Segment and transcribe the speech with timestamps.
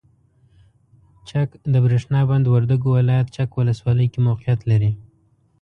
[1.29, 4.91] چک دبریښنا بند وردګو ولایت چک ولسوالۍ کې موقعیت لري.